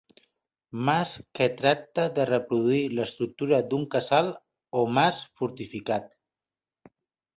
[0.87, 4.33] Mas que tracta de reproduir l'estructura d'un casal
[4.81, 6.13] o mas fortificat.